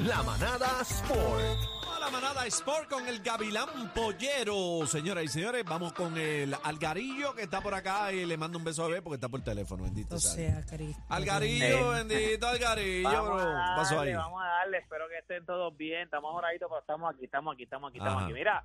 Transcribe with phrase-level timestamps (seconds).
[0.00, 1.58] La Manada Sport.
[1.96, 4.84] A la manada Sport con el Gavilán Pollero.
[4.86, 8.64] Señoras y señores, vamos con el Algarillo que está por acá y le mando un
[8.64, 10.64] beso a bebé porque está por teléfono, bendito O sea.
[10.66, 11.00] Cristo.
[11.08, 13.50] Algarillo, bendito Algarillo, Vamos bro.
[13.50, 14.14] a darle, ahí.
[14.16, 16.02] vamos a darle, espero que estén todos bien.
[16.02, 18.24] Estamos horaditos, pero estamos aquí, estamos aquí, estamos aquí, estamos Ajá.
[18.26, 18.34] aquí.
[18.34, 18.64] Mira,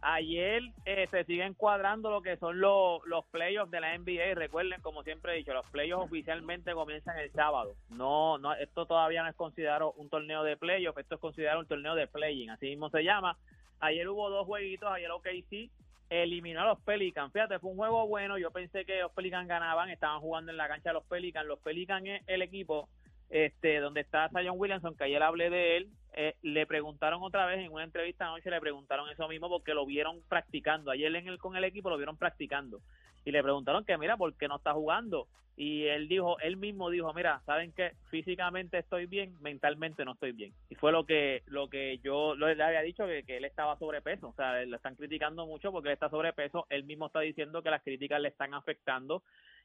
[0.00, 4.34] ayer eh, se siguen cuadrando lo que son los, los playoffs de la NBA.
[4.34, 7.74] Recuerden, como siempre he dicho, los playoffs oficialmente comienzan el sábado.
[7.90, 11.66] No, no, esto todavía no es considerado un torneo de playoffs, esto es considerado un
[11.66, 13.36] torneo de playing, así mismo se llama.
[13.80, 15.70] Ayer hubo dos jueguitos, ayer OKC
[16.10, 17.32] eliminó a los Pelicans.
[17.32, 18.38] Fíjate, fue un juego bueno.
[18.38, 21.46] Yo pensé que los Pelicans ganaban, estaban jugando en la cancha de los Pelicans.
[21.46, 22.88] Los Pelicans es el equipo
[23.30, 25.88] este donde está Zion Williamson, que ayer hablé de él.
[26.16, 29.84] Eh, le preguntaron otra vez en una entrevista anoche, le preguntaron eso mismo porque lo
[29.86, 30.90] vieron practicando.
[30.90, 32.80] Ayer en el, con el equipo lo vieron practicando.
[33.24, 35.26] Y le preguntaron que, mira, ¿por qué no está jugando?
[35.56, 37.92] Y él dijo, él mismo dijo, mira, ¿saben qué?
[38.10, 40.52] Físicamente estoy bien, mentalmente no estoy bien.
[40.68, 44.28] Y fue lo que lo que yo le había dicho, que, que él estaba sobrepeso.
[44.28, 46.66] O sea, lo están criticando mucho porque él está sobrepeso.
[46.70, 49.22] Él mismo está diciendo que las críticas le están afectando,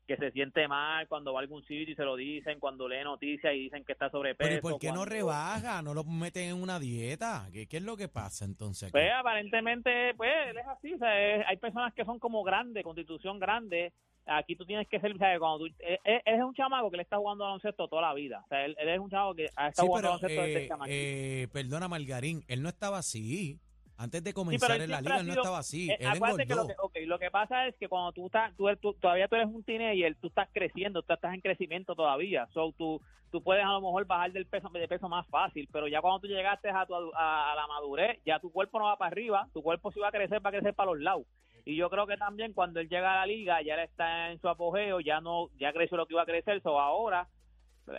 [0.08, 3.04] que se siente mal cuando va a algún sitio y se lo dicen, cuando lee
[3.04, 4.48] noticias y dicen que está sobrepeso.
[4.50, 5.82] Pero ¿y por qué no cuando- rebaja?
[5.84, 7.48] ¿No lo meten en una dieta?
[7.54, 8.84] ¿Qué, qué es lo que pasa entonces?
[8.84, 8.92] aquí?
[8.94, 10.94] Pues aparentemente, pues él es así.
[10.94, 13.94] O sea, es- hay personas que son como grandes, constitución grande.
[14.26, 17.04] Aquí tú tienes que ser, sea, cuando tú, él, él es un chamaco que le
[17.04, 18.42] está jugando baloncesto toda la vida.
[18.46, 20.68] O sea, él, él es un chamaco que ha estado Sí, jugando baloncesto desde eh,
[20.68, 20.96] chamaquito.
[20.96, 23.60] eh, perdona, Margarín, él no estaba así.
[24.00, 25.90] Antes de Sí, comenzar él en la liga, él no estaba así.
[25.92, 28.56] eh, él acuérdate que lo que, ok, lo que pasa es que cuando tú estás,
[28.56, 32.48] tú, tú- todavía tú eres un teenager, tú estás creciendo, tú estás en crecimiento todavía.
[32.54, 35.90] So, tú, tú puedes a lo mejor bajar del peso, de peso más fácil, pero
[35.90, 38.96] ya cuando tú llegaste a, tu, a, a la madurez, ya tu cuerpo no va
[38.98, 41.26] para arriba, tu cuerpo sí va a crecer, va a crecer para los lados.
[41.66, 44.40] Y yo creo que también cuando él llega a la liga, ya él está en
[44.40, 47.28] su apogeo, ya no, ya creció lo que iba a crecer, so ahora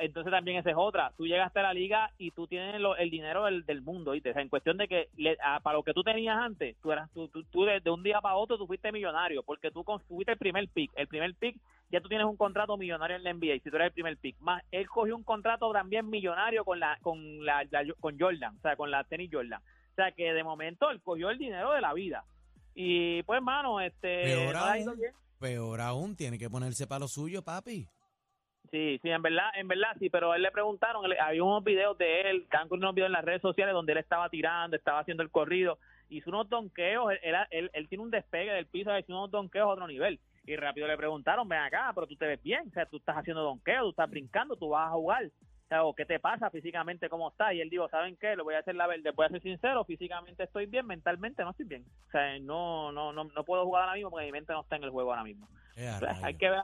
[0.01, 1.13] entonces también esa es otra.
[1.17, 4.31] Tú llegaste a la liga y tú tienes lo- el dinero del, del mundo, ¿viste?
[4.31, 6.93] O sea, en cuestión de que le- a- para lo que tú tenías antes, tú
[6.93, 9.85] eras tú, tú, tú de, de un día para otro tú fuiste millonario porque tú
[10.09, 10.91] fuiste el primer pick.
[10.97, 11.57] El primer pick
[11.91, 14.37] ya tú tienes un contrato millonario en la NBA si tú eres el primer pick.
[14.41, 18.61] Más él cogió un contrato también millonario con la con la, la- con Jordan, o
[18.61, 19.61] sea, con la tenis Jordan.
[19.61, 22.25] O sea, que de momento él cogió el dinero de la vida.
[22.75, 25.01] Y pues, mano, este Peor aún.
[25.41, 27.87] Peor aún, tiene que ponerse para lo suyo, papi.
[28.71, 31.99] Sí, sí, en verdad, en verdad sí, pero a él le preguntaron, había unos videos
[31.99, 35.01] de él, están con unos videos en las redes sociales donde él estaba tirando, estaba
[35.01, 39.31] haciendo el corrido, hizo unos donqueos, él, él, tiene un despegue del piso, hizo unos
[39.31, 40.21] donqueos a otro nivel.
[40.47, 43.17] Y rápido le preguntaron, ven acá, pero tú te ves bien, o sea, tú estás
[43.17, 45.27] haciendo donqueo, tú estás brincando, tú vas a jugar.
[45.27, 47.09] O sea, ¿o ¿qué te pasa físicamente?
[47.09, 47.53] ¿Cómo estás?
[47.55, 48.37] Y él dijo, ¿saben qué?
[48.37, 51.51] Le voy a hacer la verdad, voy a ser sincero, físicamente estoy bien, mentalmente no
[51.51, 51.85] estoy bien.
[52.09, 54.77] O sea, no, no, no, no puedo jugar ahora mismo porque mi mente no está
[54.77, 55.49] en el juego ahora mismo.
[56.23, 56.63] Hay que ver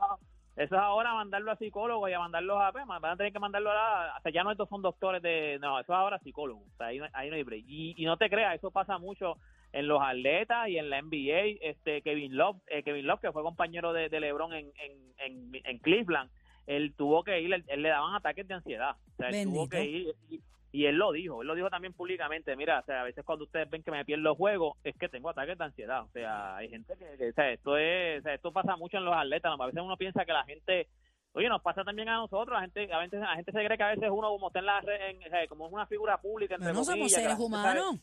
[0.57, 3.39] eso es ahora mandarlo a psicólogo y a mandarlos a pues, van a tener que
[3.39, 6.77] mandarlo a hasta ya no estos son doctores de no eso es ahora psicólogo o
[6.77, 7.63] sea, ahí, no- ahí no hay break.
[7.67, 9.37] Y, y no te creas eso pasa mucho
[9.71, 13.43] en los atletas y en la NBA este Kevin Love eh, Kevin Love que fue
[13.43, 16.29] compañero de, de LeBron en, en, en, en Cleveland
[16.65, 19.69] él tuvo que ir él, él le daban ataques de ansiedad o sea él tuvo
[19.69, 20.41] que ir y,
[20.77, 23.45] y él lo dijo, él lo dijo también públicamente, mira, o sea, a veces cuando
[23.45, 26.57] ustedes ven que me pierdo los juegos, es que tengo ataques de ansiedad, o sea,
[26.57, 29.15] hay gente que, que, o sea, esto es, o sea, esto pasa mucho en los
[29.15, 29.63] atletas, ¿no?
[29.63, 30.87] a veces uno piensa que la gente,
[31.33, 33.83] oye, nos pasa también a nosotros, la gente, a veces, la gente se cree que
[33.83, 36.17] a veces uno como está en la red, en- o sea, como es una figura
[36.19, 37.99] pública, entre No somos seres humanos.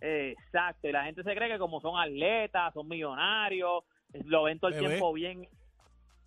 [0.00, 3.82] Exacto, y la gente se cree que como son atletas, son millonarios,
[4.24, 4.88] lo ven todo el Bebé.
[4.88, 5.48] tiempo bien,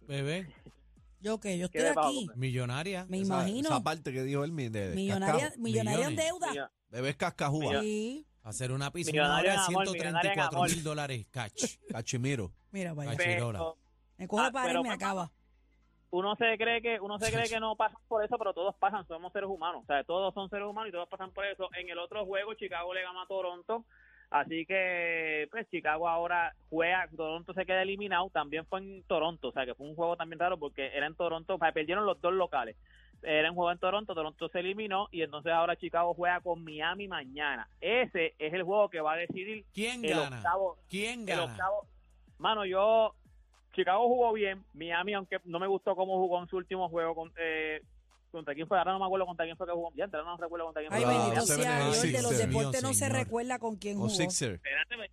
[0.01, 0.47] Bebé,
[1.21, 2.29] Yo que yo ¿Qué estoy aquí.
[2.35, 3.05] millonaria.
[3.07, 3.69] Me Esa- imagino.
[3.69, 5.61] Esa parte que dijo él de, de Millonaria, cascajo.
[5.61, 6.71] millonaria en deuda.
[6.89, 7.81] Bebés cascajúa.
[7.81, 8.25] Sí.
[8.43, 10.69] Hacer una piscina ahora de en amor, millonaria en 134 amor.
[10.69, 11.77] mil dólares cash.
[11.89, 12.51] Cachimiro.
[12.71, 13.15] Mira, vaya.
[13.15, 13.59] Cachirola.
[13.59, 13.77] pero
[14.17, 15.31] Me coge Ah, para pero y me papá, acaba.
[16.09, 19.07] uno se cree que uno se cree que no pasan por eso, pero todos pasan,
[19.07, 21.69] somos seres humanos, o sea, todos son seres humanos y todos pasan por eso.
[21.79, 23.85] En el otro juego Chicago le ganó a Toronto,
[24.31, 29.51] así que pues Chicago ahora juega, Toronto se queda eliminado, también fue en Toronto, o
[29.51, 32.19] sea, que fue un juego también raro porque era en Toronto, o sea, perdieron los
[32.19, 32.75] dos locales.
[33.23, 37.07] Era un juego en Toronto, Toronto se eliminó y entonces ahora Chicago juega con Miami
[37.07, 37.67] mañana.
[37.79, 40.37] Ese es el juego que va a decidir ¿Quién el gana?
[40.37, 41.43] octavo, ¿Quién el gana?
[41.43, 41.85] octavo.
[42.39, 43.13] Mano, yo.
[43.73, 44.63] Chicago jugó bien.
[44.73, 47.13] Miami, aunque no me gustó cómo jugó en su último juego.
[47.13, 47.81] Con, eh,
[48.31, 48.77] ¿Contra quién fue?
[48.77, 49.91] Ahora no me acuerdo contra quién fue que jugó.
[49.93, 51.13] Ya, ahora no recuerdo contra quién Ay, fue.
[51.13, 52.01] Ah, bendito sea Dios.
[52.01, 54.09] De los deportes no se recuerda con quién O jugó.
[54.09, 54.61] Sixer.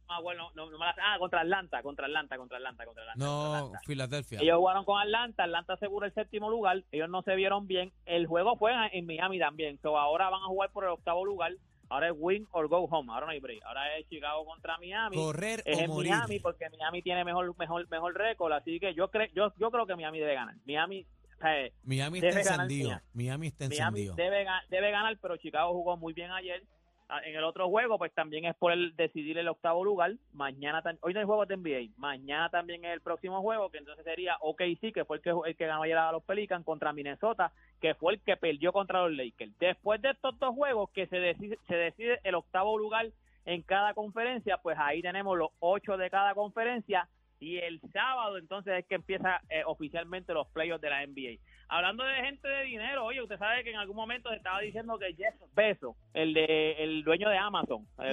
[0.09, 3.25] Ah, contra Atlanta, contra Atlanta, contra Atlanta, contra Atlanta.
[3.25, 3.73] No.
[3.85, 4.41] Filadelfia.
[4.41, 7.93] Ellos jugaron con Atlanta, Atlanta asegura el séptimo lugar, ellos no se vieron bien.
[8.07, 11.53] El juego fue en, Miami también, so ahora van a jugar por el octavo lugar.
[11.91, 13.63] Ahora es win or go home, ahora no hay break.
[13.65, 15.17] Ahora es Chicago contra Miami.
[15.17, 16.13] Correr es o en morir.
[16.13, 19.87] Miami porque Miami tiene mejor mejor mejor récord, así que yo creo yo yo creo
[19.87, 20.55] que Miami debe ganar.
[20.67, 21.07] Miami
[21.39, 23.01] sea, eh, Miami está ganar encendido.
[23.15, 23.47] Miami.
[23.49, 24.15] Está Miami encendido.
[24.17, 26.63] debe, ga- debe ganar, pero Chicago jugó muy bien ayer.
[27.11, 30.13] Ah, En el otro juego, pues también es por el decidir el octavo lugar.
[30.35, 31.91] Mañana, hoy no hay juegos de NBA.
[31.97, 35.57] Mañana también es el próximo juego, que entonces sería OKC, que fue el que, el
[35.57, 37.51] que ganó ayer a los Pelicans, contra Minnesota,
[37.81, 39.59] que fue el que perdió contra los Lakers.
[39.59, 43.07] Después de estos dos juegos, que se decide, se decide el octavo lugar
[43.47, 47.09] en cada conferencia, pues ahí tenemos los ocho de cada conferencia.
[47.41, 51.39] Y el sábado, entonces, es que empieza eh, oficialmente los playoffs de la NBA.
[51.69, 54.99] Hablando de gente de dinero, oye, usted sabe que en algún momento se estaba diciendo
[54.99, 58.13] que Jeff Bezos, el de el dueño de Amazon, eh,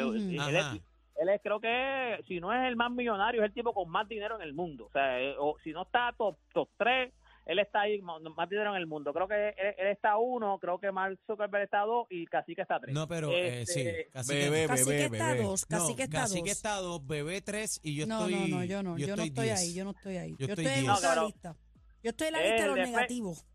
[1.17, 4.07] él es- creo que si no es el más millonario, es el tipo con más
[4.07, 4.85] dinero en el mundo.
[4.87, 7.13] O sea, eh, o si no está top top 3,
[7.45, 9.13] él está ahí más, dinero en el mundo.
[9.13, 12.79] Creo que él, él está uno, creo que Mark Zuckerberg está dos y Cacique está
[12.79, 12.93] tres.
[12.93, 13.73] No, pero eh, Este,
[14.05, 14.09] sí.
[14.11, 15.43] Cacique, Bebé, Casi que bebé, está bebé.
[15.43, 16.49] dos, no, casi que está Cacique dos.
[16.51, 18.49] está dos, bebé tres y yo no, estoy.
[18.49, 19.59] no, no, yo no, yo, no estoy diez.
[19.59, 20.31] ahí, yo no estoy ahí.
[20.31, 21.55] Yo Yo, estoy estoy, en No, pero- lista.
[22.03, 23.45] Yo estoy en la lista de El los de fe- negativos.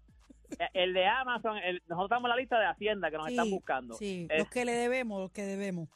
[0.58, 3.32] Eh, El de Amazon, el- nosotros estamos en la lista de Hacienda que nos Sí,
[3.32, 3.94] están buscando.
[3.94, 5.88] Sí, Eh, los que le debemos, los que debemos.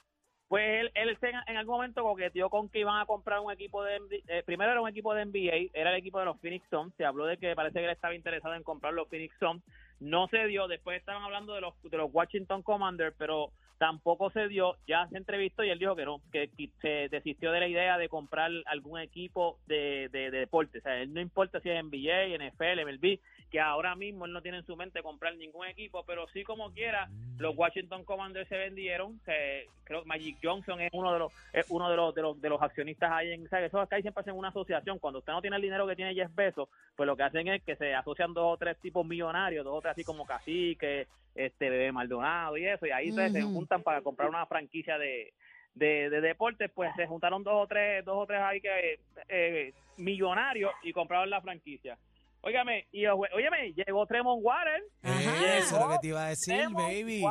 [0.49, 3.99] Pues él, él en algún momento coqueteó con que iban a comprar un equipo de
[4.29, 7.05] eh, primero era un equipo de NBA, era el equipo de los Phoenix Suns, se
[7.05, 9.62] habló de que parece que él estaba interesado en comprar los Phoenix Suns,
[10.00, 14.46] no se dio, después estaban hablando de los de los Washington Commanders, pero tampoco se
[14.49, 16.50] dio, ya se entrevistó y él dijo que no, que,
[16.81, 21.00] se desistió de la idea de comprar algún equipo de, de, de deporte, o sea,
[21.00, 23.19] él no importa si es NBA, NFL, MLB,
[23.55, 26.73] que ahora mismo él no tiene en su mente comprar ningún equipo, pero sí como
[26.73, 27.09] quiera,
[27.39, 31.71] los Washington Commanders se vendieron, se- creo que Magic Johnson es uno de los es
[31.71, 34.23] uno de los de los, de los accionistas ahí en, o sea, esos acá siempre
[34.23, 37.17] hacen una asociación, cuando usted no tiene el dinero que tiene Jeff Bezos, pues lo
[37.17, 40.03] que hacen es que se asocian dos o tres tipos millonarios, dos o tres así
[40.03, 41.06] como Cacique,
[41.37, 45.33] este Bebé Maldonado y eso, y ahí se juntan para comprar una franquicia de
[45.75, 48.99] de, de deportes, pues se juntaron dos o tres, dos o tres ahí que
[49.29, 51.99] eh, millonarios y compraron la franquicia.
[52.46, 55.56] Óigame, y óyeme, llegó Tremont Waters, Ajá.
[55.58, 57.23] Eso es lo que te iba a decir, Tremont baby.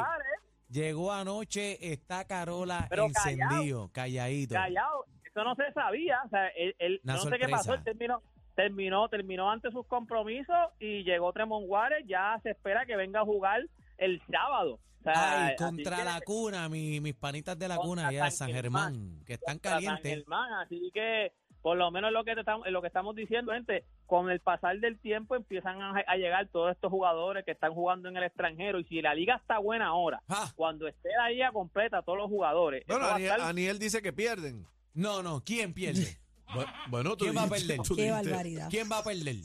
[0.69, 4.55] Llegó anoche, está Carola Pero encendido, calladito.
[4.55, 8.23] callado, eso no se sabía, o sea, él, él- no sé qué pasó, él terminó,
[8.55, 13.23] terminó, terminó ante sus compromisos y llegó Tremont Waters, ya se espera que venga a
[13.25, 13.61] jugar
[13.99, 14.79] el sábado.
[14.99, 18.31] O sea, Ay, contra que- la cuna, mi- mis panitas de la cuna allá de
[18.31, 18.93] San Germán.
[18.93, 20.13] Germán, que están contra San calientes.
[20.23, 21.33] Germán, así que
[21.63, 24.77] por lo menos lo que te estamos, lo que estamos diciendo, gente, con el pasar
[24.79, 28.79] del tiempo empiezan a, a llegar todos estos jugadores que están jugando en el extranjero
[28.79, 30.51] y si la liga está buena ahora, Ja.
[30.55, 34.67] cuando esté la liga completa todos los jugadores, Bueno, Aniel, estar- Aniel dice que pierden.
[34.93, 36.19] No, no, ¿quién pierde?
[36.47, 37.79] Bu- Bueno, tú ¿Quién va a perder?
[37.81, 38.67] tú Qué barbaridad.
[38.69, 39.37] ¿Quién va a perder?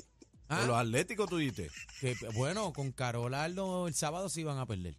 [0.50, 0.64] ¿Ah?
[0.66, 1.68] Los atléticos tú dijiste.
[2.00, 4.94] Que, bueno, con Carola Aldo el sábado sí van a perder.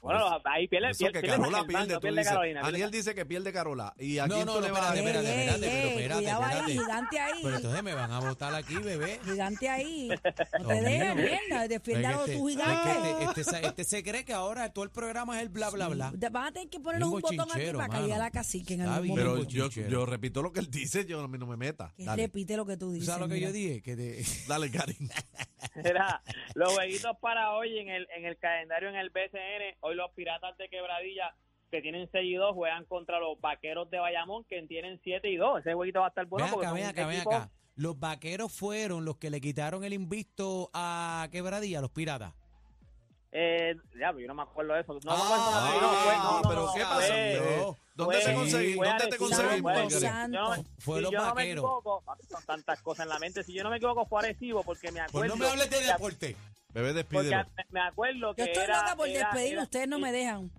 [0.00, 2.32] Bueno, ahí pierde, Eso pierde, que pierde Carola pierde, tú pierde dices.
[2.32, 3.92] Carolina, Aniel dice que pierde Carola.
[3.98, 5.88] ¿Y a No, quién no, tú no, le vas a espérate, espérate, ey, espérate, pero
[5.88, 6.72] ey, espérate, cuidado ahí, espérate.
[6.72, 7.40] gigante ahí.
[7.42, 9.20] Pero entonces me van a votar aquí, bebé.
[9.24, 10.08] Gigante ahí.
[10.60, 11.68] No te dejes, mierda.
[11.68, 12.96] Tus este, es que gigantes.
[12.96, 15.88] este, este se- este se cree que ahora todo el programa es el bla, bla,
[15.88, 16.12] bla.
[16.30, 18.14] Van a tener que ponernos un botón aquí para mano.
[18.14, 19.16] a la cacique en algún bien.
[19.16, 21.92] Pero yo, repito lo que él dice, yo a mí no me meta.
[21.96, 23.06] Que repite lo que tú ¿Tú dices.
[23.08, 23.82] sabes lo que yo dije?
[23.82, 25.10] Que te- dale, Karin.
[25.74, 26.22] Mira,
[26.54, 30.56] los jueguitos para hoy en el, en el calendario en el BCN, hoy los Piratas
[30.58, 31.34] de Quebradilla
[31.70, 35.36] que tienen 6 y 2 juegan contra los Vaqueros de Bayamón que tienen 7 y
[35.36, 35.60] 2.
[35.60, 37.50] Ese jueguito va a estar bueno ven porque acá, ven acá, ven acá.
[37.74, 42.32] Los vaqueros fueron los que le quitaron el invicto a Quebradilla, los piratas.
[43.32, 44.94] Eh, ya, pero yo no me acuerdo de eso.
[44.94, 47.00] No, Ah, no, no, no, no, fue- no, no, pero no, ¿qué pasó?
[47.12, 48.74] fue- ¿Dónde te conseguí?
[48.74, 49.62] fue ¿Dónde te conseguí?
[50.78, 51.64] fue- los yo no me vaqueros.
[52.30, 53.42] son tantas cosas en la mente.
[53.42, 55.36] Si yo no me equivoco, fue Arecibo porque me Pues acuerdo.
[55.36, 56.36] no me hables de deporte.
[56.76, 57.36] Bebé, despídelo.
[57.56, 60.12] me- me acuerdo que Yo estoy era, loca por era- despedirme, era- ustedes no me
[60.12, 60.50] dejan.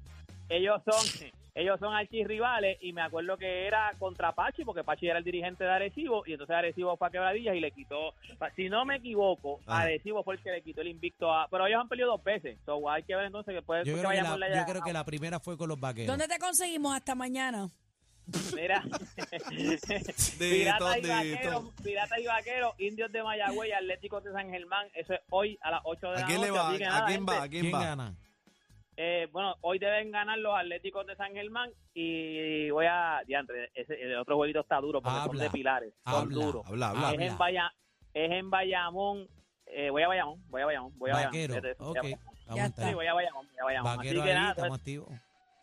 [0.49, 5.17] ellos son ellos son archirrivales y me acuerdo que era contra Pachi porque Pachi era
[5.17, 8.13] el dirigente de Arecibo y entonces Arecibo fue a Quebradillas y le quitó
[8.55, 9.79] si no me equivoco Ah.
[9.81, 12.59] Arecibo fue el que le quitó el invicto a pero ellos han perdido dos veces
[12.63, 14.65] so, hay que ver entonces que puede Yo que creo que, vayamos la, la- yo
[14.71, 16.07] creo que la primera fue con los vaqueros.
[16.07, 17.67] ¿Dónde te conseguimos hasta mañana?
[18.55, 18.83] Mira
[20.39, 21.13] Pirata y dito.
[21.13, 25.57] Vaqueros Pirata y Vaqueros Indios de Mayagüey y Atléticos de San Germán eso es hoy
[25.61, 26.69] a las 8 de la ¿A quién noche le va?
[26.69, 27.33] ¿A nada, quién va?
[27.33, 27.83] gente, ¿A quién ¿Quién va?
[27.83, 28.15] gana?
[28.99, 33.21] Eh, bueno, hoy deben ganar los Atléticos de San Germán y voy a...
[33.27, 36.65] Diantre, ese, el otro jueguito está duro porque son Habla, de pilares, son habla, duros.
[36.65, 37.11] Habla, habla.
[37.13, 37.71] Es en, Baya,
[38.13, 39.27] es en Bayamón,
[39.67, 41.31] eh, voy a Bayamón, voy a Bayamón, voy a Bayamón.
[41.31, 41.55] Vaquero.
[41.55, 41.97] Este, Ok.
[42.01, 42.87] voy a- Vamos Ya a está.
[42.89, 43.97] Sí, voy a Bayamón, voy a Bayamón.
[43.97, 45.09] Vaquero Así que ahí, nada, estamos toda, activos.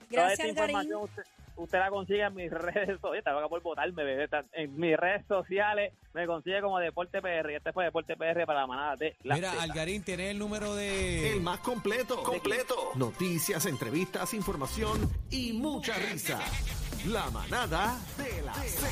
[0.04, 1.23] Toda esta Gracias, información usted,
[1.56, 4.28] usted la consigue en mis redes sociales, te por votarme, bebé.
[4.52, 8.61] En mis redes sociales me consigue como Deporte PR y este fue Deporte PR para
[8.61, 9.52] la manada de la Mira.
[9.62, 11.40] Algarín, ¿tienes el número El de...?
[11.40, 12.23] más completo.
[12.23, 12.92] Completo.
[12.94, 16.40] Noticias, entrevistas, información y mucha risa.
[17.06, 18.87] La manada de la Z.